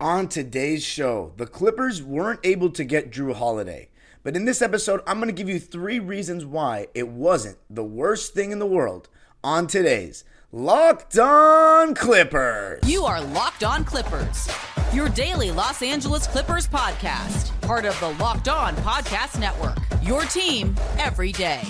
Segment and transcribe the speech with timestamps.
[0.00, 3.88] On today's show, the Clippers weren't able to get Jrue Holiday.
[4.22, 7.82] But in this episode, I'm going to give you three reasons why it wasn't the
[7.82, 9.08] worst thing in the world
[9.42, 10.22] on today's
[10.52, 12.80] Locked On Clippers.
[12.86, 14.48] You are Locked On Clippers,
[14.92, 19.78] your daily Los Angeles Clippers podcast, part of the Locked On Podcast Network.
[20.00, 21.62] Your team every day.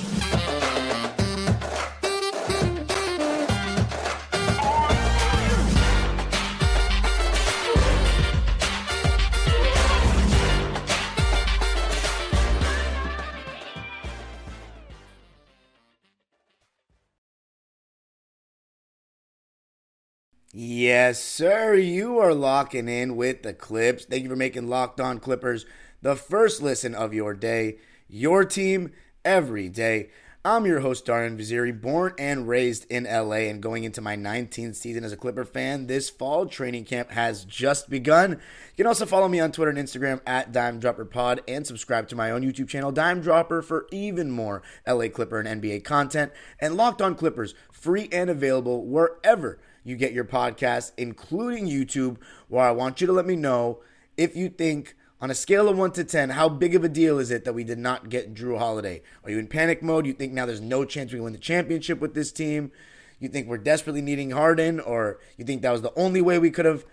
[20.60, 21.74] Yes, sir.
[21.74, 24.06] You are locking in with the Clips.
[24.06, 25.64] Thank you for making Locked On Clippers
[26.02, 27.78] the first listen of your day.
[28.08, 28.90] Your team
[29.24, 30.10] every day.
[30.44, 34.74] I'm your host, Darian Vaziri, born and raised in LA and going into my 19th
[34.74, 35.86] season as a Clipper fan.
[35.86, 38.32] This fall training camp has just begun.
[38.32, 38.38] You
[38.78, 42.16] can also follow me on Twitter and Instagram at Dime Dropper Pod and subscribe to
[42.16, 46.32] my own YouTube channel, Dime Dropper, for even more LA Clipper and NBA content.
[46.58, 52.16] And Locked On Clippers, free and available wherever you get your podcast, including YouTube,
[52.48, 53.80] where I want you to let me know
[54.16, 57.18] if you think, on a scale of 1 to 10, how big of a deal
[57.18, 59.02] is it that we did not get Jrue Holiday?
[59.24, 60.06] Are you in panic mode?
[60.06, 62.70] You think now there's no chance we win the championship with this team?
[63.18, 64.78] You think we're desperately needing Harden?
[64.78, 66.84] Or you think that was the only way we could have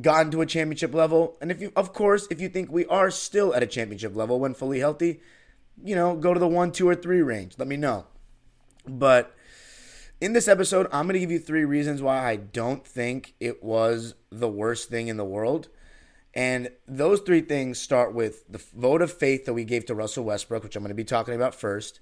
[0.00, 1.36] gotten to a championship level?
[1.42, 4.40] And if you, of course, if you think we are still at a championship level
[4.40, 5.20] when fully healthy,
[5.82, 7.54] you know, go to the 1, 2, or 3 range.
[7.58, 8.06] Let me know.
[8.86, 9.34] But
[10.20, 13.62] in this episode, I'm going to give you three reasons why I don't think it
[13.62, 15.68] was the worst thing in the world.
[16.34, 20.24] And those three things start with the vote of faith that we gave to Russell
[20.24, 22.00] Westbrook, which I'm going to be talking about first.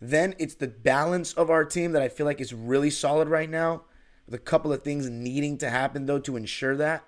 [0.00, 3.50] Then it's the balance of our team that I feel like is really solid right
[3.50, 3.82] now,
[4.26, 7.04] with a couple of things needing to happen, though, to ensure that.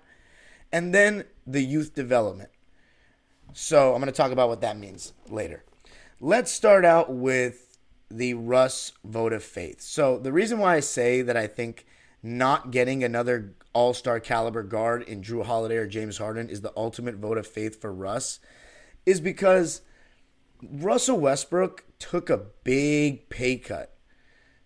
[0.71, 2.49] And then the youth development.
[3.53, 5.63] So I'm going to talk about what that means later.
[6.19, 7.70] Let's start out with
[8.17, 9.81] the Russ vote of faith.
[9.81, 11.85] So the reason why I say that I think
[12.23, 16.73] not getting another all star caliber guard in Jrue Holiday or James Harden is the
[16.75, 18.39] ultimate vote of faith for Russ
[19.05, 19.81] is because
[20.61, 23.95] Russell Westbrook took a big pay cut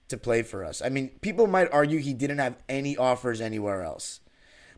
[0.08, 0.82] to play for us.
[0.82, 4.20] I mean, people might argue he didn't have any offers anywhere else.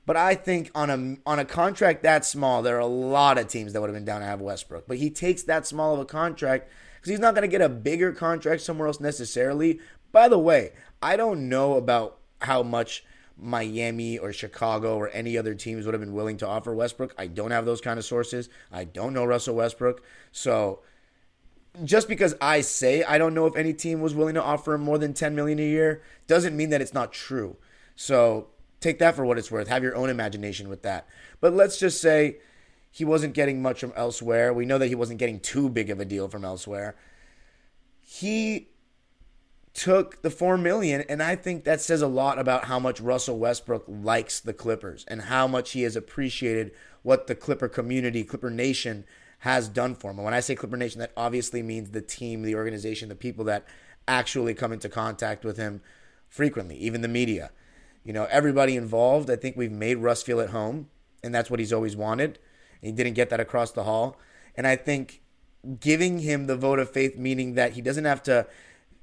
[0.05, 3.49] But I think on a on a contract that small, there are a lot of
[3.49, 4.87] teams that would have been down to have Westbrook.
[4.87, 6.69] But he takes that small of a contract
[7.07, 9.79] because he's not going to get a bigger contract somewhere else necessarily.
[10.11, 13.05] By the way, I don't know about how much
[13.37, 17.15] Miami or Chicago or any other teams would have been willing to offer Westbrook.
[17.17, 18.49] I don't have those kind of sources.
[18.73, 20.03] I don't know Russell Westbrook.
[20.33, 20.81] So
[21.85, 24.81] just because I say I don't know if any team was willing to offer him
[24.81, 27.55] more than 10 million a year doesn't mean that it's not true.
[27.95, 28.47] So
[28.81, 29.69] take that for what it's worth.
[29.69, 31.07] Have your own imagination with that.
[31.39, 32.39] But let's just say
[32.91, 34.53] he wasn't getting much from elsewhere.
[34.53, 36.95] We know that he wasn't getting too big of a deal from elsewhere.
[38.01, 38.69] He
[39.73, 43.37] took the 4 million and I think that says a lot about how much Russell
[43.37, 46.71] Westbrook likes the Clippers and how much he has appreciated
[47.03, 49.05] what the Clipper community, Clipper Nation
[49.39, 50.17] has done for him.
[50.17, 53.45] And when I say Clipper Nation, that obviously means the team, the organization, the people
[53.45, 53.65] that
[54.07, 55.81] actually come into contact with him
[56.27, 57.51] frequently, even the media.
[58.03, 59.29] You know, everybody involved.
[59.29, 60.89] I think we've made Russ feel at home,
[61.23, 62.39] and that's what he's always wanted.
[62.81, 64.17] He didn't get that across the hall.
[64.55, 65.21] And I think
[65.79, 68.47] giving him the vote of faith, meaning that he doesn't have to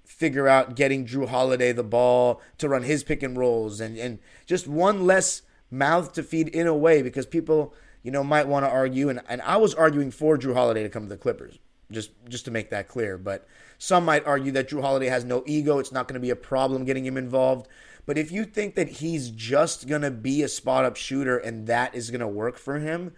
[0.05, 4.19] figure out getting Jrue Holiday the ball to run his pick and rolls and, and
[4.47, 8.65] just one less mouth to feed in a way because people, you know, might want
[8.65, 11.59] to argue and, and I was arguing for Jrue Holiday to come to the Clippers.
[11.91, 13.19] Just just to make that clear.
[13.19, 13.47] But
[13.79, 15.79] some might argue that Jrue Holiday has no ego.
[15.79, 17.69] It's not going to be a problem getting him involved.
[18.07, 21.67] But if you think that he's just going to be a spot up shooter and
[21.67, 23.13] that is going to work for him,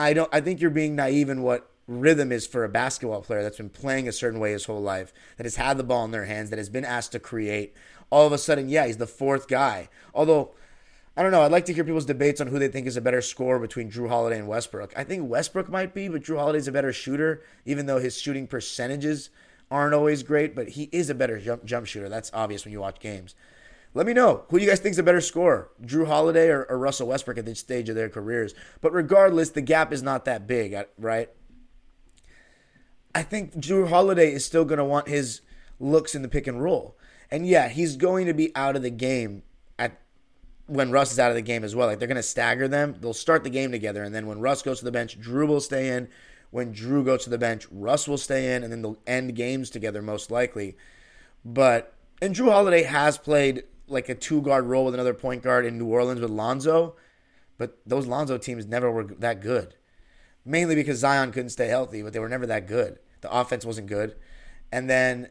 [0.00, 3.42] I don't I think you're being naive in what rhythm is for a basketball player
[3.42, 6.10] that's been playing a certain way his whole life, that has had the ball in
[6.10, 7.74] their hands, that has been asked to create.
[8.08, 9.88] All of a sudden, yeah, he's the fourth guy.
[10.14, 10.52] Although,
[11.16, 13.02] I don't know, I'd like to hear people's debates on who they think is a
[13.02, 14.92] better scorer between Jrue Holiday and Westbrook.
[14.96, 18.46] I think Westbrook might be, but Jrue Holiday's a better shooter, even though his shooting
[18.46, 19.28] percentages
[19.70, 22.08] aren't always great, but he is a better jump, jump shooter.
[22.08, 23.34] That's obvious when you watch games.
[23.92, 26.78] Let me know who you guys think is a better scorer, Jrue Holiday or, or
[26.78, 28.54] Russell Westbrook at this stage of their careers.
[28.80, 31.28] But regardless, the gap is not that big, right?
[33.14, 35.40] I think Jrue Holiday is still going to want his
[35.80, 36.96] looks in the pick and roll.
[37.32, 39.42] And yeah, he's going to be out of the game
[39.76, 39.98] at
[40.66, 41.88] when Russ is out of the game as well.
[41.88, 42.94] Like they're going to stagger them.
[43.00, 45.60] They'll start the game together and then when Russ goes to the bench, Jrue will
[45.60, 46.08] stay in.
[46.52, 49.70] When Jrue goes to the bench, Russ will stay in and then they'll end games
[49.70, 50.76] together most likely.
[51.44, 55.66] But and Jrue Holiday has played like a two guard role with another point guard
[55.66, 56.96] in New Orleans with Lonzo.
[57.58, 59.74] but those Lonzo teams never were that good.
[60.46, 62.98] Mainly because Zion couldn't stay healthy, but they were never that good.
[63.20, 64.16] The offense wasn't good.
[64.72, 65.28] And then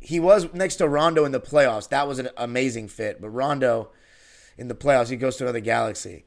[0.00, 1.88] he was next to Rondo in the playoffs.
[1.90, 3.20] That was an amazing fit.
[3.20, 3.90] But Rondo
[4.58, 6.24] in the playoffs, he goes to another galaxy.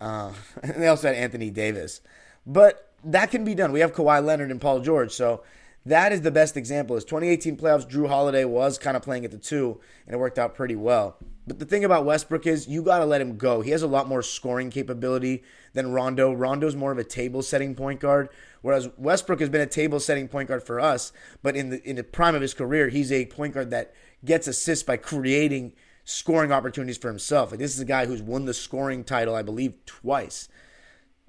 [0.00, 0.32] Uh,
[0.62, 2.02] and they also had Anthony Davis.
[2.46, 3.72] But that can be done.
[3.72, 5.12] We have Kawhi Leonard and Paul George.
[5.12, 5.42] So
[5.86, 6.96] that is the best example.
[6.96, 10.38] Is 2018 playoffs, Jrue Holiday was kind of playing at the two, and it worked
[10.38, 11.16] out pretty well.
[11.46, 13.60] But the thing about Westbrook is you got to let him go.
[13.60, 15.44] He has a lot more scoring capability
[15.74, 16.32] than Rondo.
[16.32, 18.30] Rondo's more of a table setting point guard,
[18.62, 21.12] whereas Westbrook has been a table setting point guard for us.
[21.40, 23.94] But in the in the prime of his career, he's a point guard that
[24.24, 25.72] gets assists by creating
[26.04, 27.52] scoring opportunities for himself.
[27.52, 30.48] And this is a guy who's won the scoring title, I believe, twice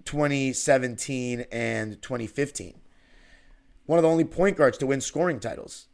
[0.06, 2.80] 2017 and 2015.
[3.88, 5.88] One of the only point guards to win scoring titles.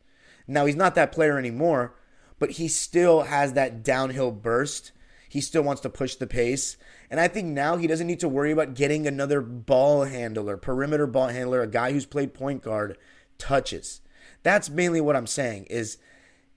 [0.47, 1.95] Now, he's not that player anymore,
[2.37, 4.91] but he still has that downhill burst.
[5.29, 6.75] He still wants to push the pace.
[7.09, 11.07] And I think now he doesn't need to worry about getting another ball handler, perimeter
[11.07, 12.97] ball handler, a guy who's played point guard
[13.37, 14.01] touches.
[14.41, 15.97] That's mainly what I'm saying is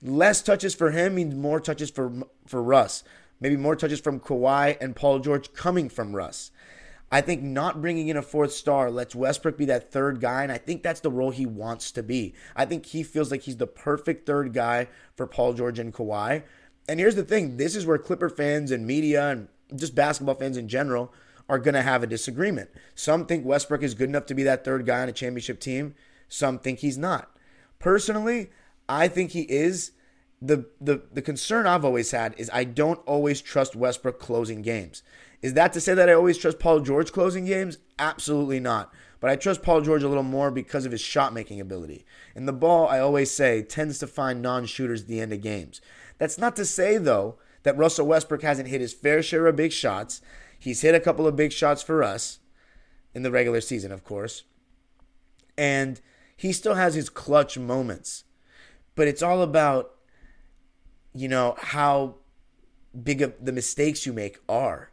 [0.03, 2.13] less touches for him means more touches for
[2.47, 3.05] for Russ.
[3.41, 6.51] Maybe more touches from Kawhi and Paul George coming from Russ.
[7.11, 10.51] I think not bringing in a fourth star lets Westbrook be that third guy, and
[10.51, 12.35] I think that's the role he wants to be.
[12.57, 16.43] I think he feels like he's the perfect third guy for Paul George and Kawhi.
[16.89, 20.57] And here's the thing this is where Clipper fans and media and just basketball fans
[20.57, 21.13] in general
[21.49, 22.71] are going to have a disagreement.
[22.95, 25.95] Some think Westbrook is good enough to be that third guy on a championship team,
[26.29, 27.31] some think he's not.
[27.79, 28.51] Personally,
[28.89, 29.93] I think he is.
[30.43, 35.03] The, the the concern I've always had is I don't always trust Westbrook closing games.
[35.43, 37.79] Is that to say that I always trust Paul George closing games?
[37.99, 38.93] Absolutely not.
[39.21, 42.05] But I trust Paul George a little more because of his shot making ability.
[42.35, 45.41] And the ball, I always say, tends to find non shooters at the end of
[45.41, 45.81] games.
[46.19, 49.73] That's not to say, though, that Russell Westbrook hasn't hit his fair share of big
[49.73, 50.21] shots.
[50.59, 52.39] He's hit a couple of big shots for us
[53.15, 54.45] in the regular season, of course.
[55.57, 56.01] And
[56.37, 58.25] he still has his clutch moments.
[58.95, 59.95] But it's all about,
[61.15, 62.17] you know, how
[63.03, 64.91] big of the mistakes you make are.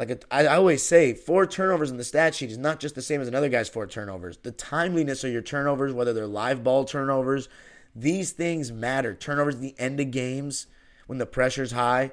[0.00, 3.20] Like I always say, four turnovers in the stat sheet is not just the same
[3.20, 4.38] as another guy's four turnovers.
[4.38, 7.50] The timeliness of your turnovers, whether they're live ball turnovers,
[7.94, 9.14] these things matter.
[9.14, 10.68] Turnovers at the end of games
[11.06, 12.12] when the pressure's high,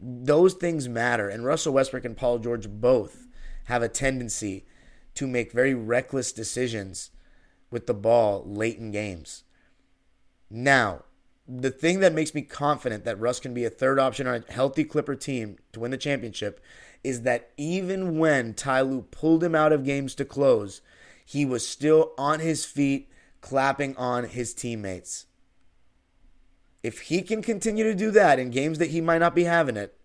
[0.00, 1.28] those things matter.
[1.28, 3.28] And Russell Westbrook and Paul George both
[3.66, 4.66] have a tendency
[5.14, 7.10] to make very reckless decisions
[7.70, 9.44] with the ball late in games.
[10.50, 11.04] Now,
[11.46, 14.52] the thing that makes me confident that Russ can be a third option on a
[14.52, 16.60] healthy Clipper team to win the championship
[17.04, 20.80] is that even when Ty Lue pulled him out of games to close,
[21.24, 23.10] he was still on his feet
[23.40, 25.26] clapping on his teammates.
[26.82, 29.76] If he can continue to do that in games that he might not be having
[29.76, 29.98] it,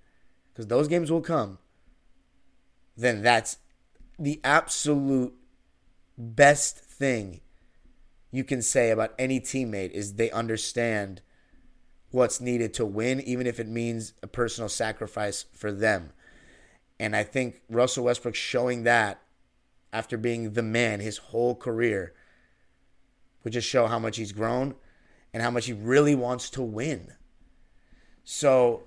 [0.49, 1.59] because those games will come,
[2.95, 3.57] then that's
[4.19, 5.33] the absolute
[6.17, 7.41] best thing
[8.31, 11.21] you can say about any teammate is they understand
[12.11, 16.11] what's needed to win, even if it means a personal sacrifice for them.
[17.03, 19.21] And I think Russell Westbrook showing that
[19.91, 22.13] after being the man his whole career
[23.43, 24.75] would just show how much he's grown
[25.33, 27.11] and how much he really wants to win.
[28.23, 28.83] So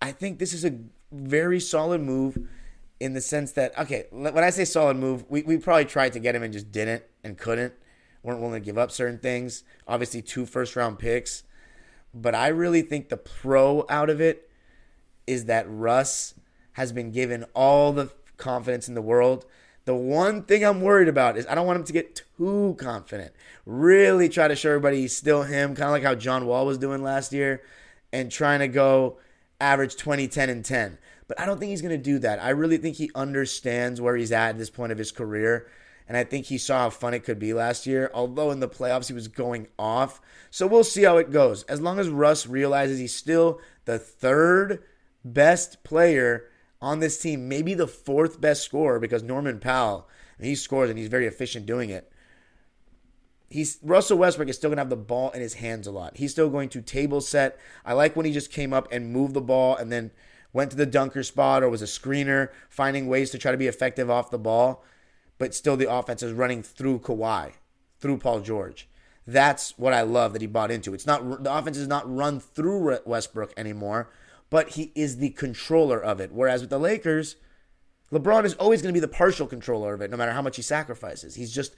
[0.00, 0.78] I think this is a
[1.10, 2.38] very solid move
[3.00, 6.20] in the sense that, okay, when I say solid move, we, we probably tried to
[6.20, 7.74] get him and just didn't and couldn't,
[8.22, 9.64] weren't willing to give up certain things.
[9.88, 11.42] Obviously, two first round picks.
[12.14, 14.48] But I really think the pro out of it
[15.26, 16.34] is that Russ
[16.74, 19.46] has been given all the confidence in the world.
[19.84, 23.32] The one thing I'm worried about is I don't want him to get too confident.
[23.66, 26.78] Really try to show everybody he's still him, kind of like how John Wall was
[26.78, 27.62] doing last year,
[28.12, 29.18] and trying to go
[29.60, 30.98] average 20, 10, and 10.
[31.28, 32.42] But I don't think he's going to do that.
[32.42, 35.66] I really think he understands where he's at at this point of his career.
[36.06, 38.68] And I think he saw how fun it could be last year, although in the
[38.68, 40.20] playoffs he was going off.
[40.50, 41.62] So we'll see how it goes.
[41.64, 44.82] As long as Russ realizes he's still the third
[45.24, 46.44] best player
[46.84, 50.06] on this team, maybe the fourth best scorer because Norman Powell,
[50.38, 52.12] he scores and he's very efficient doing it.
[53.48, 56.18] He's Russell Westbrook is still gonna have the ball in his hands a lot.
[56.18, 57.58] He's still going to table set.
[57.86, 60.10] I like when he just came up and moved the ball and then
[60.52, 63.66] went to the dunker spot or was a screener, finding ways to try to be
[63.66, 64.84] effective off the ball,
[65.38, 67.52] but still the offense is running through Kawhi,
[67.98, 68.88] through Paul George.
[69.26, 70.92] That's what I love that he bought into.
[70.92, 74.10] It's not the offense is not run through Westbrook anymore
[74.50, 76.32] but he is the controller of it.
[76.32, 77.36] Whereas with the Lakers,
[78.12, 80.56] LeBron is always going to be the partial controller of it, no matter how much
[80.56, 81.34] he sacrifices.
[81.34, 81.74] He's just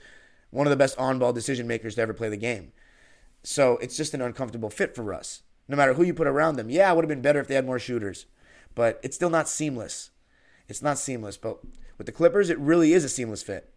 [0.51, 2.71] one of the best on ball decision makers to ever play the game.
[3.43, 5.41] So it's just an uncomfortable fit for us.
[5.67, 6.69] No matter who you put around them.
[6.69, 8.25] Yeah, it would have been better if they had more shooters,
[8.75, 10.11] but it's still not seamless.
[10.67, 11.59] It's not seamless, but
[11.97, 13.73] with the Clippers, it really is a seamless fit.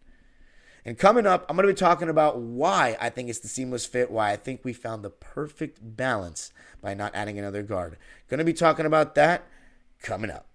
[0.83, 3.85] And coming up, I'm going to be talking about why I think it's the seamless
[3.85, 7.97] fit, why I think we found the perfect balance by not adding another guard.
[8.29, 9.43] Going to be talking about that
[10.01, 10.47] coming up.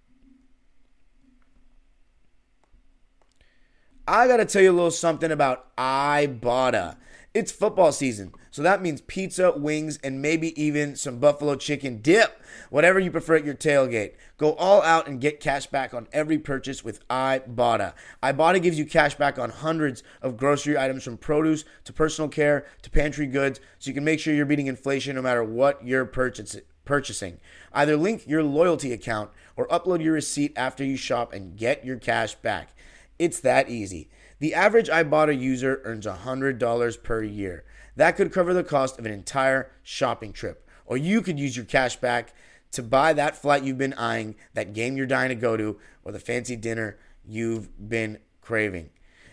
[4.08, 6.96] I got to tell you a little something about Ibotta.
[7.36, 12.42] It's football season, so that means pizza, wings, and maybe even some buffalo chicken dip,
[12.70, 14.14] whatever you prefer at your tailgate.
[14.38, 17.92] Go all out and get cash back on every purchase with Ibotta.
[18.22, 22.64] Ibotta gives you cash back on hundreds of grocery items from produce to personal care
[22.80, 26.06] to pantry goods, so you can make sure you're beating inflation no matter what you're
[26.06, 27.38] purchasing.
[27.74, 31.98] Either link your loyalty account or upload your receipt after you shop and get your
[31.98, 32.70] cash back.
[33.18, 34.10] It's that easy.
[34.38, 37.64] The average Ibotta user earns $100 per year.
[37.96, 40.68] That could cover the cost of an entire shopping trip.
[40.84, 42.34] Or you could use your cash back
[42.72, 46.12] to buy that flight you've been eyeing, that game you're dying to go to, or
[46.12, 48.90] the fancy dinner you've been craving.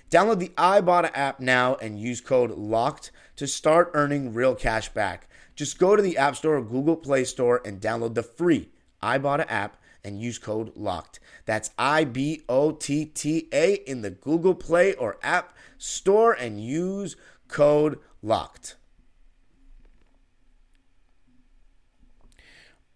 [0.10, 5.28] Download the Ibotta app now and use code LOCKED to start earning real cash back.
[5.56, 8.70] Just go to the App Store or Google Play Store and download the free
[9.02, 11.20] Ibotta app and use code LOCKED.
[11.46, 16.64] That's I B O T T A in the Google Play or App Store and
[16.64, 17.16] use
[17.48, 18.76] code LOCKED.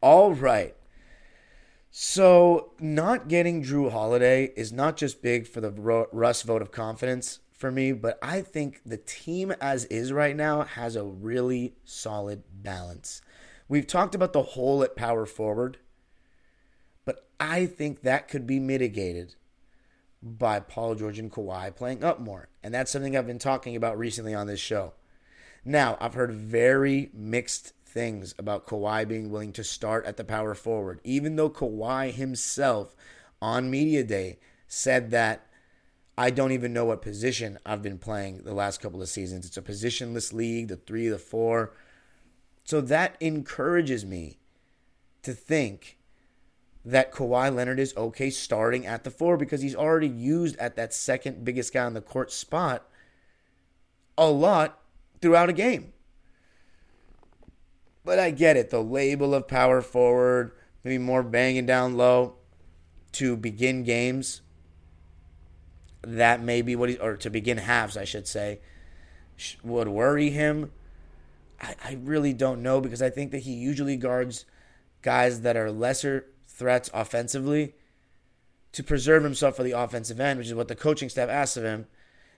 [0.02, 0.76] All right.
[1.90, 5.72] So, not getting Jrue Holiday is not just big for the
[6.12, 10.62] Russ vote of confidence for me, but I think the team as is right now
[10.62, 13.22] has a really solid balance.
[13.68, 15.80] We've talked about the hole at power forward
[17.40, 19.36] I think that could be mitigated
[20.22, 22.50] by Paul George and Kawhi playing up more.
[22.64, 24.94] And that's something I've been talking about recently on this show.
[25.64, 30.54] Now, I've heard very mixed things about Kawhi being willing to start at the power
[30.54, 32.96] forward, even though Kawhi himself
[33.42, 35.48] on Media Day said that
[36.18, 39.46] I don't even know what position I've been playing the last couple of seasons.
[39.46, 41.74] It's a positionless league, the three, the four.
[42.64, 44.40] So that encourages me
[45.22, 45.98] to think
[46.88, 50.94] that Kawhi Leonard is okay starting at the four because he's already used at that
[50.94, 52.88] second biggest guy on the court spot
[54.18, 54.80] a lot
[55.22, 55.92] throughout a game.
[58.06, 58.70] But I get it.
[58.70, 60.54] The label of power forward,
[60.86, 62.36] maybe more banging down low
[63.14, 64.42] to begin games.
[66.04, 68.62] That may be what he, or to begin halves, I should say,
[69.62, 70.72] would worry him.
[71.60, 74.46] I, I really don't know because I think that he usually guards
[75.02, 76.28] guys that are lesser
[76.58, 77.74] threats offensively
[78.72, 81.64] to preserve himself for the offensive end, which is what the coaching staff asks of
[81.64, 81.88] him.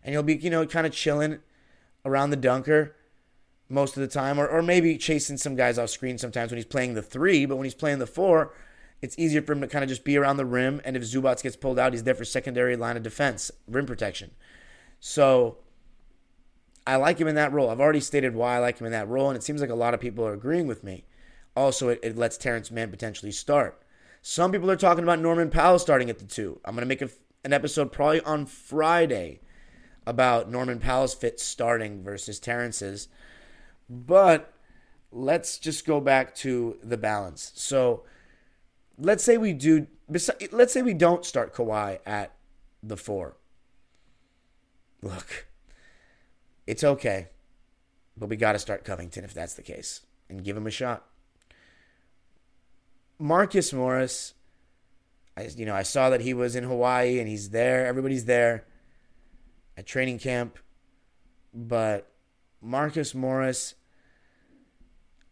[0.04, 1.40] And he'll be, you know, kind of chilling
[2.06, 2.96] around the dunker
[3.68, 6.66] most of the time, or, or maybe chasing some guys off screen sometimes when he's
[6.66, 8.54] playing the three, but when he's playing the four,
[9.02, 10.82] it's easier for him to kind of just be around the rim.
[10.84, 14.32] And if Zubac gets pulled out, he's there for secondary line of defense, rim protection.
[15.00, 15.58] So
[16.88, 17.70] I like him in that role.
[17.70, 19.76] I've already stated why I like him in that role, and it seems like a
[19.76, 21.06] lot of people are agreeing with me.
[21.56, 23.82] Also, it, it lets Terance Mann potentially start.
[24.22, 26.60] Some people are talking about Norman Powell starting at the two.
[26.66, 27.10] I'm going to make a,
[27.44, 29.40] an episode probably on Friday
[30.06, 33.08] about Norman Powell's fit starting versus Terance's.
[33.90, 34.54] But
[35.12, 37.52] let's just go back to the balance.
[37.56, 38.04] So
[38.98, 42.34] let's say we do, let's say we don't start Kawhi at
[42.84, 43.38] the four.
[45.02, 45.48] Look,
[46.68, 47.30] it's okay,
[48.18, 51.09] but we got to start Covington if that's the case and give him a shot.
[53.20, 54.34] Marcus Morris,
[55.36, 57.86] I you know I saw that he was in Hawaii and he's there.
[57.86, 58.66] Everybody's there
[59.78, 60.58] at training camp,
[61.54, 62.12] but
[62.62, 63.76] Marcus Morris,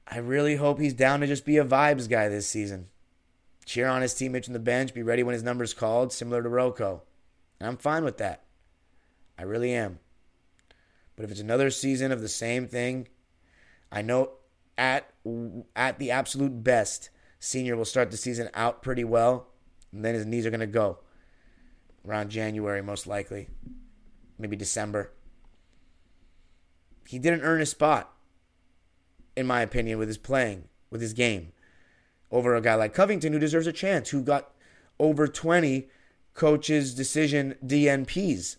[0.06, 2.88] I really hope he's down to just be a vibes guy this season.
[3.66, 6.50] Cheer on his teammates on the bench, be ready when his number's called, similar to
[6.50, 7.04] Rocco.
[7.60, 8.44] And I'm fine with that.
[9.38, 10.00] I really am.
[11.16, 13.08] But if it's another season of the same thing,
[13.92, 14.32] I know
[14.78, 15.10] at
[15.76, 19.48] at the absolute best, Senior will start the season out pretty well,
[19.92, 21.00] and then his knees are going to go
[22.08, 23.50] around January, most likely,
[24.40, 25.12] maybe December.
[27.08, 28.14] He didn't earn a spot,
[29.36, 31.52] in my opinion, with his playing, with his game,
[32.32, 34.52] over a guy like Covington, who deserves a chance, who got
[35.00, 35.90] over 20
[36.34, 38.58] coaches' decision DNPs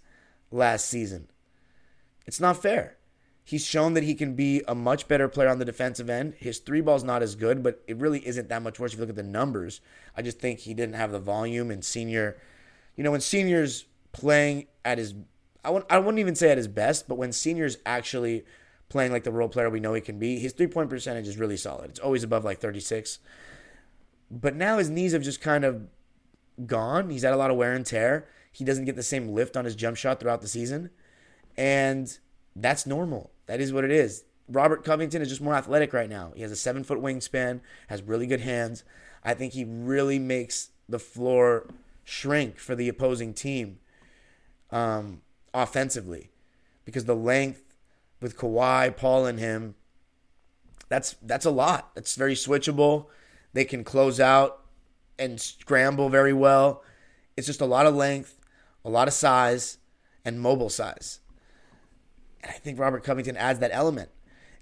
[0.51, 1.29] last season.
[2.27, 2.98] It's not fair.
[3.49, 6.35] He's shown that he can be a much better player on the defensive end.
[6.37, 9.07] His three ball's not as good, but it really isn't that much worse if you
[9.07, 9.81] look at the numbers.
[10.15, 12.37] I just think he didn't have the volume and senior,
[12.95, 15.15] you know, when seniors playing at his,
[15.65, 18.45] I wouldn't, I wouldn't even say at his best, but when seniors actually
[18.91, 21.39] playing like the role player we know he can be, his three point percentage is
[21.39, 21.89] really solid.
[21.89, 23.19] It's always above like 36.
[24.31, 25.87] But now his knees have just kind of
[26.67, 27.09] gone.
[27.09, 28.29] He's had a lot of wear and tear.
[28.53, 30.91] He doesn't get the same lift on his jump shot throughout the season.
[31.57, 32.15] And
[32.55, 33.31] that's normal.
[33.49, 34.25] That is what it is.
[34.49, 36.33] Robert Covington is just more athletic right now.
[36.37, 38.85] He has a seven foot wingspan, has really good hands.
[39.25, 41.67] I think he really makes the floor
[42.05, 43.81] shrink for the opposing team
[44.71, 46.31] um, offensively
[46.85, 47.75] because the length
[48.21, 49.75] with Kawhi, Paul, and him,
[50.89, 51.95] that's that's a lot.
[51.95, 53.07] That's very switchable.
[53.53, 54.65] They can close out
[55.19, 56.83] and scramble very well.
[57.37, 58.39] It's just a lot of length,
[58.85, 59.79] a lot of size,
[60.25, 61.21] and mobile size.
[62.49, 64.09] And I think Robert Covington adds that element.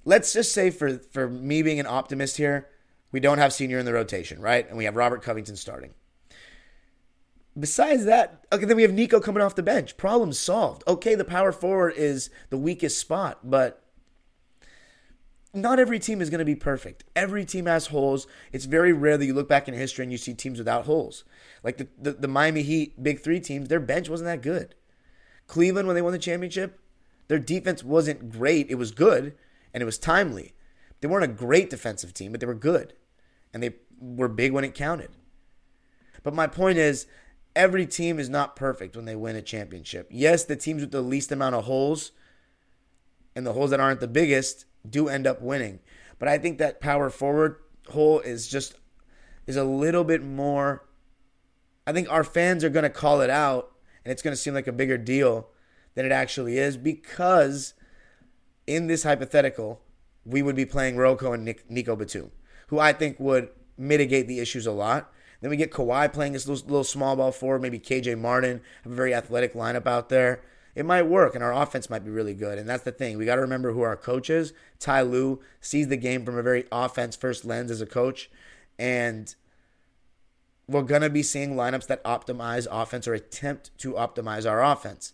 [0.04, 2.68] Let's just say for for me being an optimist here,
[3.12, 4.68] we don't have senior in the rotation, right?
[4.68, 5.94] And we have Robert Covington starting.
[7.58, 9.96] Besides that, okay, then we have Nico coming off the bench.
[9.96, 10.82] Problem solved.
[10.86, 13.82] Okay, the power forward is the weakest spot, but
[15.54, 17.04] not every team is going to be perfect.
[17.14, 18.26] Every team has holes.
[18.52, 21.24] It's very rare that you look back in history and you see teams without holes.
[21.62, 24.74] Like the, the, the Miami Heat, big three teams, their bench wasn't that good.
[25.46, 26.78] Cleveland, when they won the championship,
[27.28, 28.70] their defense wasn't great.
[28.70, 29.34] It was good
[29.72, 30.54] and it was timely.
[31.00, 32.94] They weren't a great defensive team, but they were good.
[33.52, 35.10] And they were big when it counted.
[36.22, 37.06] But my point is,
[37.54, 40.08] every team is not perfect when they win a championship.
[40.10, 42.12] Yes, the teams with the least amount of holes
[43.34, 45.80] and the holes that aren't the biggest do end up winning.
[46.18, 47.56] But I think that power forward
[47.90, 48.74] hole is just
[49.46, 50.86] is a little bit more
[51.86, 53.70] I think our fans are going to call it out
[54.04, 55.48] and it's going to seem like a bigger deal
[55.96, 57.74] than it actually is because
[58.68, 59.80] in this hypothetical
[60.24, 62.30] we would be playing Roko and Nick, Nico Batum,
[62.68, 65.12] who I think would mitigate the issues a lot.
[65.40, 68.92] Then we get Kawhi playing this little, little small ball forward, maybe KJ Martin, have
[68.92, 70.42] a very athletic lineup out there.
[70.74, 72.58] It might work, and our offense might be really good.
[72.58, 73.16] And that's the thing.
[73.16, 74.52] We got to remember who our coach is.
[74.78, 78.30] Ty Lue sees the game from a very offense first lens as a coach.
[78.78, 79.34] And
[80.66, 85.12] we're going to be seeing lineups that optimize offense or attempt to optimize our offense.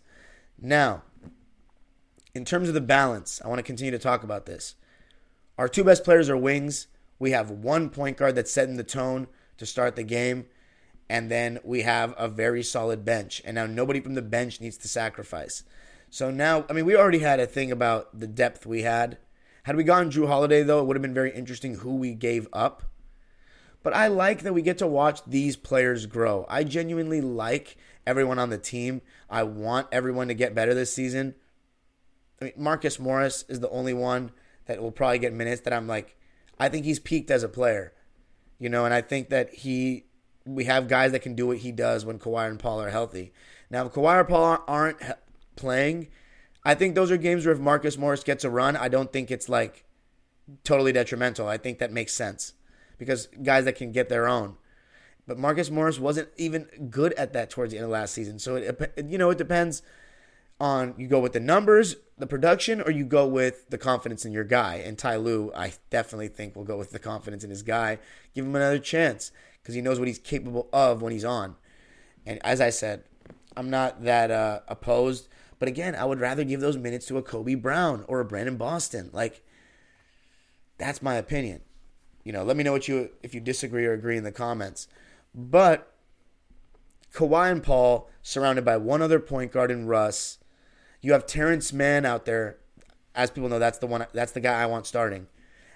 [0.63, 1.03] Now,
[2.35, 4.77] in terms of the balance, I want to continue to talk about this.
[5.59, 6.87] Our two best players are wings.
[7.19, 9.27] We have one point guard that's setting the tone
[9.59, 10.47] to start the game.
[11.11, 13.43] And then we have a very solid bench.
[13.45, 15.65] And now nobody from the bench needs to sacrifice.
[16.11, 19.19] So now, I mean, we already had a thing about the depth we had.
[19.65, 22.49] Had we gone Jrue Holiday, though, it would have been very interesting who we gave
[22.53, 22.85] up.
[23.83, 26.47] But I like that we get to watch these players grow.
[26.49, 29.03] I genuinely like everyone on the team.
[29.31, 31.35] I want everyone to get better this season.
[32.41, 34.33] I mean, Marcus Morris is the only one
[34.67, 36.17] that will probably get minutes that I'm like,
[36.59, 37.93] I think he's peaked as a player
[38.63, 40.05] you know, and I think that he,
[40.47, 43.33] we have guys that can do what he does when Kawhi and Paul are healthy.
[43.71, 44.99] Now, if Kawhi or Paul aren't
[45.57, 46.07] playing,
[46.65, 49.33] I think those are games where if Marcus Morris gets a run, I don't think
[49.33, 49.85] it's like
[50.63, 51.49] totally detrimental.
[51.49, 52.53] I think that makes sense
[52.99, 54.55] because guys that can get their own.
[55.27, 58.39] But Marcus Morris wasn't even good at that towards the end of last season.
[58.39, 59.83] So it, you know, it depends
[60.61, 64.33] on you go with the numbers, the production, or you go with the confidence in
[64.33, 64.77] your guy.
[64.77, 67.99] And Ty Lue, I definitely think will go with the confidence in his guy.
[68.35, 71.57] Give him another chance because he knows what he's capable of when he's on.
[72.27, 73.05] And as I said,
[73.57, 75.29] I'm not that uh, opposed.
[75.59, 78.57] But again, I would rather give those minutes to a Kobe Brown or a Brandon
[78.57, 79.11] Boston.
[79.13, 79.45] Like,
[80.79, 81.61] that's my opinion.
[82.25, 84.89] You know, let me know what you if you disagree or agree in the comments.
[85.35, 85.93] But
[87.15, 90.39] Kawhi and Paul surrounded by one other point guard in Russ
[91.03, 92.59] you have Terance Mann out there.
[93.15, 94.07] As people know, that's the one.
[94.13, 95.27] That's the guy I want starting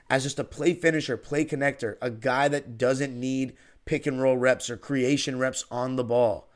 [0.08, 4.36] as just a play finisher, play connector, a guy that doesn't need pick and roll
[4.36, 6.48] reps or creation reps on the ball.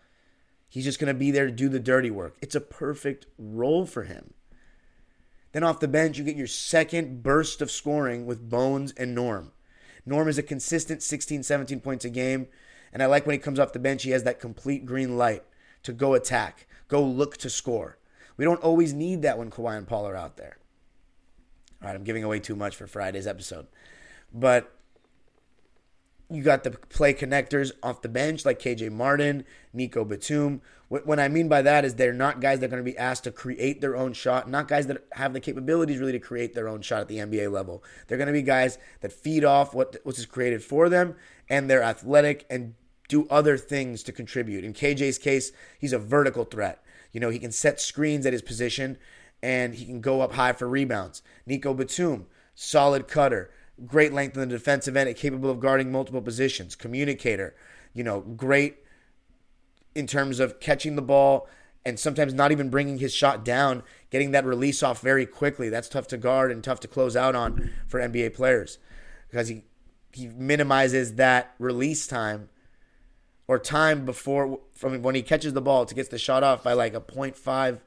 [0.69, 2.37] He's just going to be there to do the dirty work.
[2.41, 4.35] It's a perfect role for him.
[5.53, 9.51] Then off the bench, you get your second burst of scoring with Bones and Norm.
[10.07, 12.47] Norm is a consistent 16, 17 points a game.
[12.93, 15.45] And I like when he comes off the bench, he has that complete green light
[15.83, 17.99] to go attack, go look to score.
[18.37, 20.59] We don't always need that when Kawhi and Paul are out there.
[21.83, 23.67] All right, I'm giving away too much for Friday's episode.
[24.33, 24.75] But
[26.31, 30.63] you got the play connectors off the bench like KJ Martin, Nico Batum.
[30.89, 33.23] What I mean by that is they're not guys that are going to be asked
[33.25, 36.67] to create their own shot, not guys that have the capabilities really to create their
[36.67, 37.85] own shot at the NBA level.
[38.07, 41.15] They're going to be guys that feed off what what's created for them
[41.49, 42.75] and they're athletic and
[43.09, 44.65] do other things to contribute.
[44.65, 46.83] In KJ's case, he's a vertical threat.
[47.13, 48.99] You know, he can set screens at his position
[49.43, 51.23] and he can go up high for rebounds.
[51.47, 53.51] Nico Batum, solid cutter,
[53.87, 57.55] great length in the defensive end, capable of guarding multiple positions, communicator,
[57.95, 58.79] you know, great
[59.95, 61.49] in terms of catching the ball
[61.85, 65.69] and sometimes not even bringing his shot down, getting that release off very quickly.
[65.69, 68.79] That's tough to guard and tough to close out on for NBA players
[69.29, 69.65] because he
[70.13, 72.49] he minimizes that release time
[73.47, 76.73] or time before from when he catches the ball to gets the shot off by
[76.73, 77.79] like a 0.5,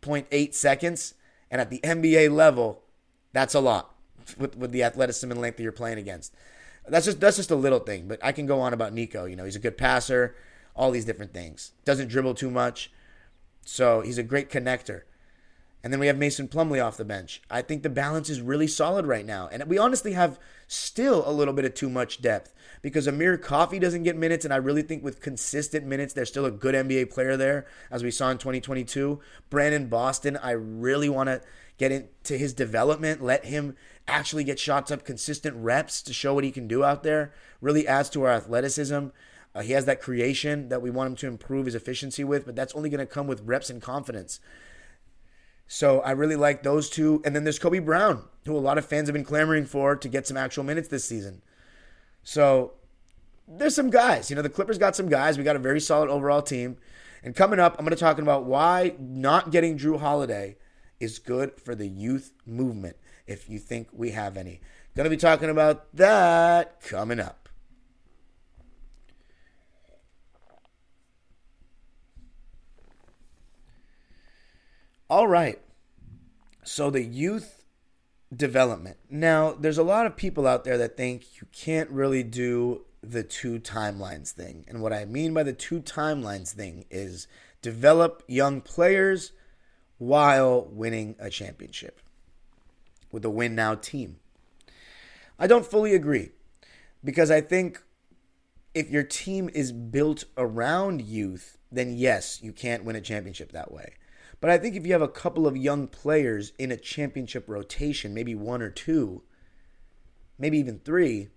[0.00, 1.14] 0.8 seconds.
[1.50, 2.82] And at the NBA level,
[3.32, 3.93] that's a lot
[4.38, 6.34] with, with the athleticism and length that you're playing against.
[6.86, 9.24] That's just that's just a little thing, but I can go on about Nico.
[9.24, 10.34] You know, he's a good passer,
[10.76, 11.72] all these different things.
[11.84, 12.90] Doesn't dribble too much,
[13.64, 15.02] so he's a great connector.
[15.84, 17.42] And then we have Mason Plumlee off the bench.
[17.50, 19.50] I think the balance is really solid right now.
[19.52, 23.78] And we honestly have still a little bit of too much depth because Amir Coffey
[23.78, 24.46] doesn't get minutes.
[24.46, 28.02] And I really think with consistent minutes, there's still a good NBA player there, as
[28.02, 29.20] we saw in 2022.
[29.50, 31.42] Brandon Boston, I really want to
[31.78, 36.44] get into his development, let him actually get shots up, consistent reps to show what
[36.44, 37.32] he can do out there.
[37.60, 39.06] Really adds to our athleticism.
[39.54, 42.56] Uh, he has that creation that we want him to improve his efficiency with, but
[42.56, 44.40] that's only going to come with reps and confidence.
[45.66, 47.22] So I really like those two.
[47.24, 50.08] And then there's Kobe Brown, who a lot of fans have been clamoring for to
[50.08, 51.42] get some actual minutes this season.
[52.22, 52.74] So
[53.46, 54.28] there's some guys.
[54.28, 55.38] You know, the Clippers got some guys.
[55.38, 56.76] We got a very solid overall team.
[57.22, 60.56] And coming up, I'm going to talk about why not getting Jrue Holiday
[61.04, 64.60] is good for the youth movement, if you think we have any.
[64.96, 67.48] Going to be talking about that coming up.
[75.08, 75.60] All right.
[76.64, 77.64] So the youth
[78.34, 78.96] development.
[79.10, 83.22] Now, there's a lot of people out there that think you can't really do the
[83.22, 84.64] two timelines thing.
[84.66, 87.28] And what I mean by the two timelines thing is
[87.62, 89.32] develop young players
[90.04, 92.00] while winning a championship
[93.10, 94.16] with a win now team.
[95.38, 96.30] I don't fully agree
[97.02, 97.82] because I think
[98.74, 103.72] if your team is built around youth, then yes, you can't win a championship that
[103.72, 103.94] way.
[104.40, 108.12] But I think if you have a couple of young players in a championship rotation,
[108.12, 109.22] maybe one or two,
[110.38, 111.28] maybe even three,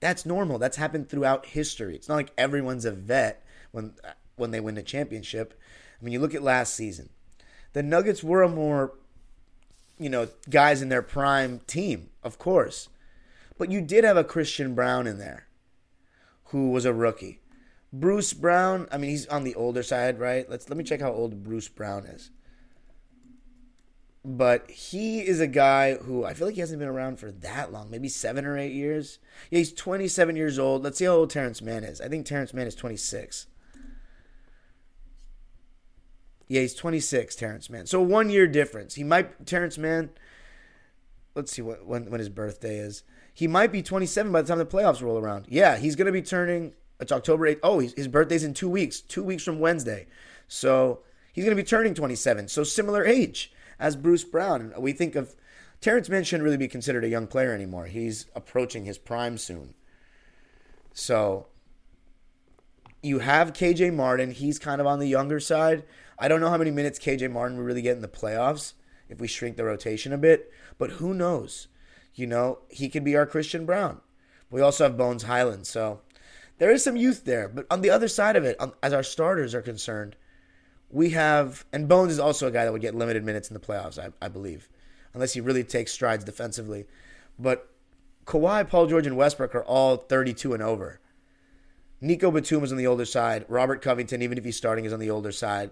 [0.00, 0.58] that's normal.
[0.58, 1.94] That's happened throughout history.
[1.94, 3.94] It's not like everyone's a vet when
[4.36, 5.60] when they win the championship.
[6.02, 7.10] I mean, you look at last season.
[7.72, 8.92] The Nuggets were a more
[10.02, 12.88] you know, guys in their prime team, of course.
[13.56, 15.46] But you did have a Christian Braun in there
[16.46, 17.40] who was a rookie.
[17.92, 20.48] Bruce Brown, I mean, he's on the older side, right?
[20.50, 22.30] Let's let me check how old Bruce Brown is.
[24.24, 27.72] But he is a guy who I feel like he hasn't been around for that
[27.72, 29.18] long, maybe seven or eight years.
[29.50, 30.82] Yeah, he's 27 years old.
[30.82, 32.00] Let's see how old Terance Mann is.
[32.00, 33.46] I think Terance Mann is 26.
[36.48, 37.86] Yeah, he's 26, Terance Mann.
[37.86, 38.94] So one year difference.
[38.94, 40.10] He might Terance Mann.
[41.34, 43.04] Let's see what when when his birthday is.
[43.34, 45.46] He might be 27 by the time the playoffs roll around.
[45.48, 47.60] Yeah, he's going to be turning it's October 8th.
[47.62, 50.06] Oh, his birthday's in two weeks, two weeks from Wednesday.
[50.46, 51.00] So
[51.32, 52.48] he's going to be turning 27.
[52.48, 54.72] So similar age as Bruce Brown.
[54.78, 55.34] We think of
[55.80, 57.86] Terance Mann shouldn't really be considered a young player anymore.
[57.86, 59.74] He's approaching his prime soon.
[60.94, 61.48] So
[63.02, 64.30] you have KJ Martin.
[64.30, 65.82] He's kind of on the younger side.
[66.18, 68.74] I don't know how many minutes KJ Martin will really get in the playoffs
[69.08, 71.68] if we shrink the rotation a bit, but who knows?
[72.14, 74.00] You know, he could be our Christian Braun.
[74.50, 76.00] We also have Bones Hyland, So
[76.58, 79.54] there is some youth there, but on the other side of it, as our starters
[79.54, 80.16] are concerned,
[80.90, 83.60] we have and Bones is also a guy that would get limited minutes in the
[83.60, 84.68] playoffs, I, I believe,
[85.14, 86.84] unless he really takes strides defensively.
[87.38, 87.68] But
[88.26, 91.00] Kawhi, Paul George, and Westbrook are all 32 and over.
[92.00, 93.44] Nico Batum is on the older side.
[93.48, 95.70] Robert Covington, even if he's starting, is on the older side.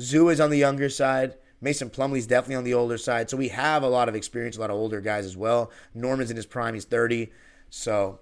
[0.00, 1.36] Zoo is on the younger side.
[1.60, 3.28] Mason Plumlee's definitely on the older side.
[3.28, 5.70] So we have a lot of experience, a lot of older guys as well.
[5.94, 7.30] Norman's in his prime, he's 30.
[7.68, 8.20] So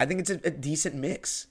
[0.00, 1.46] I think it's a, a decent mix.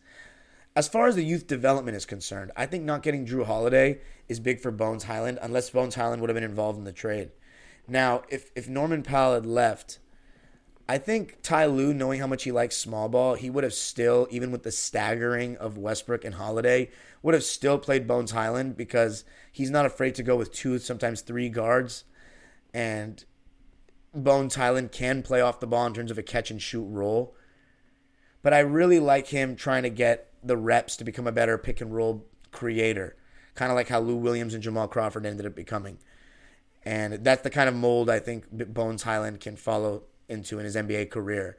[0.75, 4.39] As far as the youth development is concerned, I think not getting Jrue Holiday is
[4.39, 7.29] big for Bones Hyland, unless Bones Hyland would have been involved in the trade.
[7.87, 9.99] Now, if, if Norman Powell had left,
[10.87, 14.27] I think Ty Lue, knowing how much he likes small ball, he would have still,
[14.29, 16.91] even with the staggering of Westbrook and Holiday,
[17.21, 21.21] would have still played Bones Hyland because he's not afraid to go with two, sometimes
[21.21, 22.03] three guards.
[22.73, 23.23] And
[24.13, 27.35] Bones Hyland can play off the ball in terms of a catch and shoot role
[28.43, 31.81] but I really like him trying to get the reps to become a better pick
[31.81, 33.15] and roll creator,
[33.55, 35.97] kind of like how Lou Williams and Jamal Crawford ended up becoming.
[36.85, 40.75] And that's the kind of mold I think Bones Hyland can follow into in his
[40.75, 41.57] NBA career.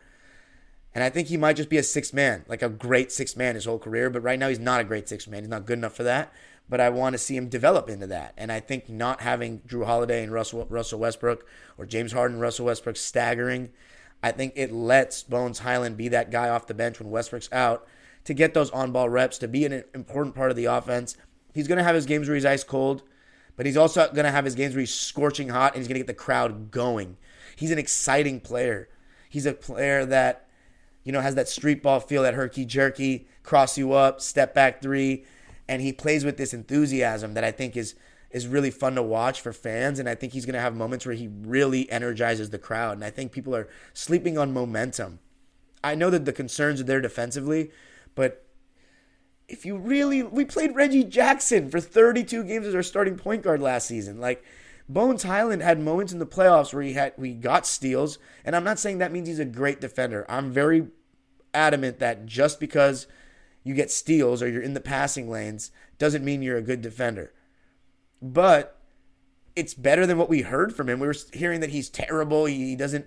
[0.94, 3.54] And I think he might just be a six man, like a great six man
[3.54, 4.10] his whole career.
[4.10, 5.42] But right now, he's not a great six man.
[5.42, 6.32] He's not good enough for that.
[6.68, 8.34] But I want to see him develop into that.
[8.36, 11.46] And I think not having Jrue Holiday and Russell, Russell Westbrook
[11.78, 13.70] or James Harden, Russell Westbrook staggering
[14.24, 17.86] I think it lets Bones Hyland be that guy off the bench when Westbrook's out
[18.24, 21.18] to get those on ball reps, to be an important part of the offense.
[21.52, 23.02] He's going to have his games where he's ice cold,
[23.54, 25.96] but he's also going to have his games where he's scorching hot and he's going
[25.96, 27.18] to get the crowd going.
[27.56, 28.88] He's an exciting player.
[29.28, 30.44] He's a player that
[31.04, 34.82] you know, has that street ball feel, that herky jerky, cross you up, step back
[34.82, 35.24] three,
[35.68, 37.94] and he plays with this enthusiasm that I think is
[38.30, 40.00] is really fun to watch for fans.
[40.00, 42.96] And I think he's going to have moments where he really energizes the crowd.
[42.96, 45.20] And I think people are sleeping on momentum.
[45.84, 47.70] I know that the concerns are there defensively,
[48.16, 48.44] but
[49.46, 53.60] if you really, we played Reggie Jackson for 32 games as our starting point guard
[53.60, 54.18] last season.
[54.18, 54.42] Like,
[54.88, 58.64] Bones Hyland had moments in the playoffs where he had we got steals, and I'm
[58.64, 60.26] not saying that means he's a great defender.
[60.28, 60.88] I'm very
[61.54, 63.06] adamant that just because
[63.62, 67.32] you get steals or you're in the passing lanes doesn't mean you're a good defender.
[68.20, 68.78] But
[69.56, 71.00] it's better than what we heard from him.
[71.00, 72.44] We were hearing that he's terrible.
[72.44, 73.06] He doesn't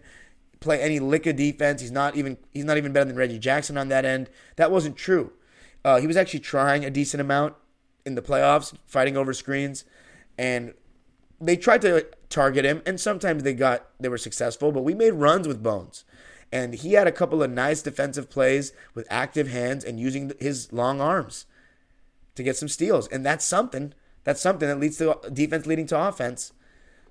[0.59, 1.81] play any lick of defense.
[1.81, 4.29] He's not even he's not even better than Reggie Jackson on that end.
[4.55, 5.33] That wasn't true.
[5.85, 7.55] Uh, he was actually trying a decent amount
[8.05, 9.85] in the playoffs, fighting over screens,
[10.37, 10.73] and
[11.39, 14.71] they tried to target him, and sometimes they got they were successful.
[14.71, 16.03] But we made runs with Bones,
[16.51, 20.71] and he had a couple of nice defensive plays with active hands and using his
[20.73, 21.45] long arms
[22.35, 23.93] to get some steals, and that's something.
[24.23, 26.51] That's something that leads to defense leading to offense.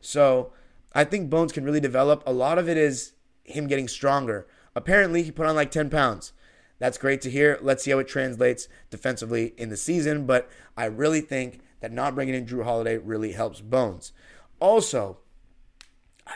[0.00, 0.52] So
[0.92, 2.22] I think Bones can really develop.
[2.26, 3.12] A lot of it is
[3.44, 4.46] him getting stronger.
[4.74, 6.32] Apparently, he put on like 10 pounds.
[6.78, 7.58] That's great to hear.
[7.62, 10.26] Let's see how it translates defensively in the season.
[10.26, 14.12] But I really think that not bringing in Jrue Holiday really helps Bones.
[14.60, 15.18] Also,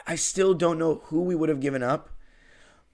[0.07, 2.11] I still don't know who we would have given up,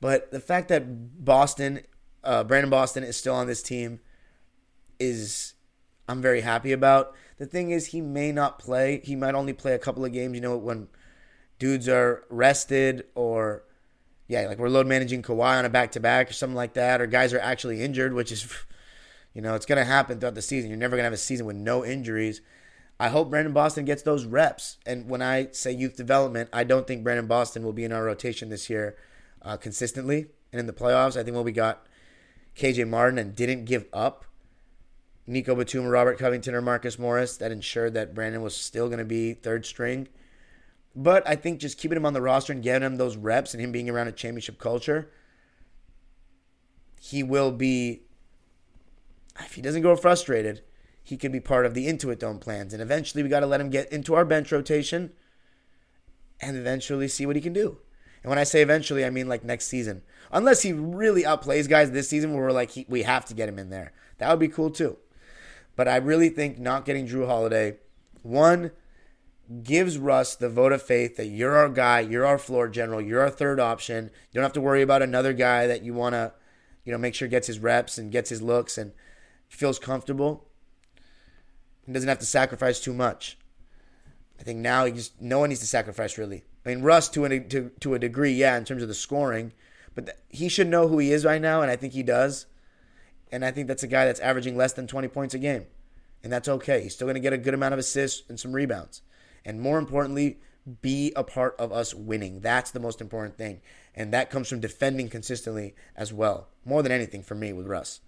[0.01, 1.81] but the fact that Boston,
[2.25, 4.01] uh, Brandon Boston, is still on this team
[4.99, 5.55] is
[6.09, 7.15] I'm very happy about.
[7.39, 9.01] The thing is, he may not play.
[9.05, 10.35] He might only play a couple of games.
[10.35, 10.89] You know, when
[11.59, 13.65] dudes are rested or
[14.29, 17.01] yeah, like we're load managing Kawhi on a back to back or something like that,
[17.01, 18.43] or guys are actually injured, which is
[19.37, 20.71] you know, it's going to happen throughout the season.
[20.71, 22.41] You're never going to have a season with no injuries.
[22.99, 24.79] I hope Brandon Boston gets those reps.
[24.87, 28.03] And when I say youth development, I don't think Brandon Boston will be in our
[28.03, 28.97] rotation this year
[29.43, 30.29] uh, consistently.
[30.53, 31.87] And in the playoffs, I think when we got
[32.57, 34.25] KJ Martin and didn't give up
[35.27, 39.05] Nico Batum, Robert Covington, or Marcus Morris, that ensured that Brandon was still going to
[39.05, 40.09] be third string.
[40.95, 43.63] But I think just keeping him on the roster and getting him those reps and
[43.63, 45.11] him being around a championship culture,
[46.99, 48.06] he will be
[49.41, 50.63] if he doesn't grow frustrated,
[51.03, 52.73] he could be part of the Intuit Dome plans.
[52.73, 55.13] And eventually, we got to let him get into our bench rotation
[56.41, 57.79] and eventually see what he can do.
[58.23, 60.03] And when I say eventually, I mean like next season.
[60.33, 63.49] Unless he really outplays guys this season where we're like, he, we have to get
[63.49, 63.93] him in there.
[64.19, 64.99] That would be cool too.
[65.77, 67.77] But I really think not getting Jrue Holiday,
[68.23, 68.73] one,
[69.63, 73.21] gives Russ the vote of faith that you're our guy, you're our floor general, you're
[73.21, 74.07] our third option.
[74.07, 76.33] You don't have to worry about another guy that you want to,
[76.85, 78.93] you know, make sure gets his reps and gets his looks and–
[79.49, 80.47] feels comfortable
[81.85, 83.39] and doesn't have to sacrifice too much.
[84.39, 86.45] I think now he just no one needs to sacrifice really.
[86.65, 89.53] I mean Russ to a to, to a degree, yeah, in terms of the scoring,
[89.95, 92.47] but th- he should know who he is right now, and I think he does.
[93.33, 95.67] And I think that's a guy that's averaging less than 20 points a game,
[96.23, 96.83] and that's okay.
[96.83, 99.03] He's still going to get a good amount of assists and some rebounds,
[99.45, 100.39] and more importantly,
[100.81, 102.41] be a part of us winning.
[102.41, 103.63] That's the most important thing,
[103.95, 108.01] and that comes from defending consistently as well, more than anything for me with Russ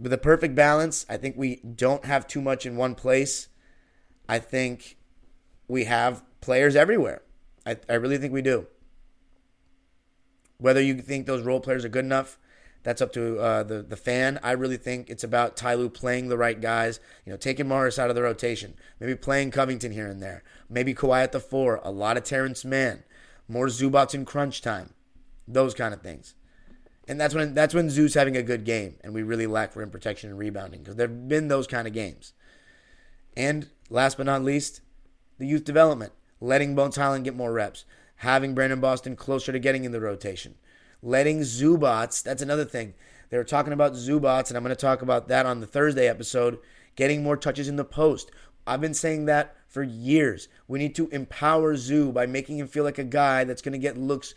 [0.00, 1.04] with a perfect balance.
[1.08, 3.48] I think we don't have too much in one place.
[4.28, 4.96] I think
[5.68, 7.22] we have players everywhere.
[7.66, 8.66] I, I really think we do.
[10.58, 12.38] Whether you think those role players are good enough,
[12.82, 14.40] that's up to uh, the the fan.
[14.42, 16.98] I really think it's about Ty Lue playing the right guys.
[17.26, 20.94] You know, taking Morris out of the rotation, maybe playing Covington here and there, maybe
[20.94, 23.04] Kawhi at the four, a lot of Terance Mann,
[23.48, 24.94] more Zubac in crunch time,
[25.46, 26.34] those kind of things.
[27.10, 29.90] And that's when that's when Zoo's having a good game, and we really lack rim
[29.90, 32.34] protection and rebounding because there've been those kind of games.
[33.36, 34.80] And last but not least,
[35.36, 37.84] the youth development, letting Bones Hyland get more reps,
[38.18, 40.54] having Brandon Boston closer to getting in the rotation,
[41.02, 42.22] letting Zubac.
[42.22, 42.94] That's another thing.
[43.30, 46.06] They were talking about Zubac, and I'm going to talk about that on the Thursday
[46.06, 46.60] episode.
[46.94, 48.30] Getting more touches in the post.
[48.68, 50.46] I've been saying that for years.
[50.68, 53.78] We need to empower Zoo by making him feel like a guy that's going to
[53.78, 54.32] get looks,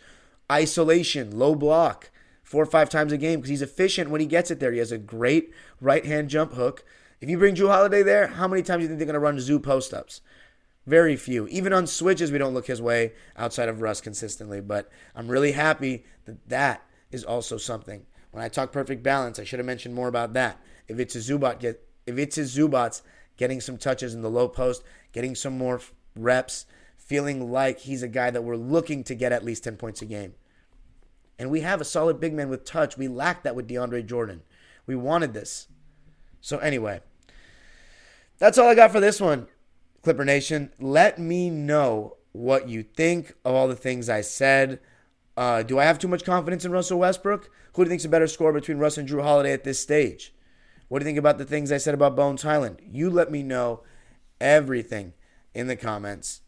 [0.50, 2.10] isolation, low block
[2.44, 4.70] four or five times a game because he's efficient when he gets it there.
[4.70, 6.84] He has a great right hand jump hook.
[7.20, 9.20] If you bring Jrue Holiday there, how many times do you think they're going to
[9.20, 10.20] run Zoo post ups?
[10.86, 11.48] Very few.
[11.48, 14.60] Even on switches, we don't look his way outside of Russ consistently.
[14.60, 18.04] But I'm really happy that that is also something.
[18.30, 20.60] When I talk perfect balance, I should have mentioned more about that.
[20.86, 23.00] If it's a Zubac get, if it's his Zubac
[23.38, 25.80] getting some touches in the low post, getting some more
[26.14, 26.66] reps,
[26.98, 30.04] feeling like he's a guy that we're looking to get at least 10 points a
[30.04, 30.34] game.
[31.38, 32.96] And we have a solid big man with touch.
[32.96, 34.42] We lacked that with DeAndre Jordan.
[34.86, 35.68] We wanted this.
[36.40, 37.00] So, anyway,
[38.38, 39.48] that's all I got for this one,
[40.02, 40.70] Clipper Nation.
[40.78, 44.80] Let me know what you think of all the things I said.
[45.36, 47.50] Uh, do I have too much confidence in Russell Westbrook?
[47.74, 50.34] Who do you think's a better scorer between Russ and Jrue Holiday at this stage?
[50.88, 52.80] What do you think about the things I said about Bones Hyland?
[52.84, 53.82] You let me know
[54.40, 55.14] everything
[55.54, 56.42] in the comments.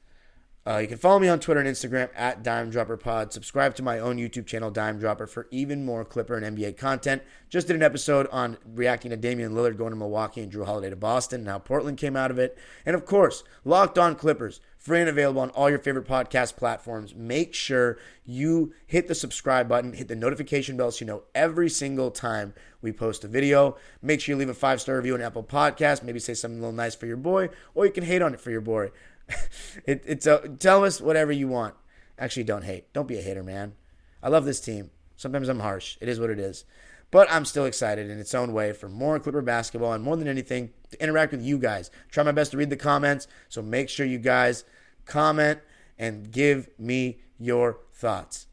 [0.67, 3.33] Uh, you can follow me on Twitter and Instagram at Dime Dropper Pod.
[3.33, 7.23] Subscribe to my own YouTube channel, Dime Dropper, for even more Clipper and NBA content.
[7.49, 10.91] Just did an episode on reacting to Damian Lillard going to Milwaukee and Jrue Holiday
[10.91, 12.59] to Boston, and how Portland came out of it.
[12.85, 17.15] And of course, Locked On Clippers, free and available on all your favorite podcast platforms.
[17.15, 21.71] Make sure you hit the subscribe button, hit the notification bell so you know every
[21.71, 23.77] single time we post a video.
[24.03, 26.03] Make sure you leave a five star review on Apple Podcast.
[26.03, 28.41] Maybe say something a little nice for your boy, or you can hate on it
[28.41, 28.91] for your boy.
[29.87, 31.75] it, it's a, tell us whatever you want.
[32.19, 32.93] Actually, don't hate.
[32.93, 33.75] Don't be a hater, man.
[34.23, 34.91] I love this team.
[35.17, 35.97] Sometimes I'm harsh.
[36.01, 36.65] It is what it is.
[37.11, 40.29] But I'm still excited in its own way for more Clipper basketball and more than
[40.29, 41.91] anything to interact with you guys.
[42.11, 43.29] Try my best to read the comments.
[43.49, 44.65] So make sure you guys
[45.05, 45.61] comment
[45.99, 48.47] and give me your thoughts.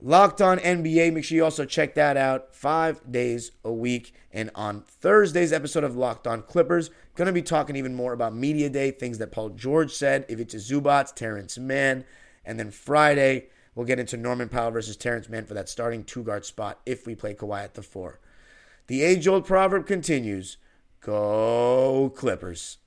[0.00, 1.12] Locked on NBA.
[1.12, 4.12] Make sure you also check that out five days a week.
[4.32, 8.34] And on Thursday's episode of Locked On Clippers, going to be talking even more about
[8.34, 12.04] Media Day, things that Paul George said, if Ivica Zubac, Terance Mann.
[12.44, 16.22] And then Friday, we'll get into Norman Powell versus Terance Mann for that starting two
[16.22, 18.20] guard spot if we play Kawhi at the four.
[18.86, 20.56] The age old proverb continues
[21.00, 22.78] Go Clippers.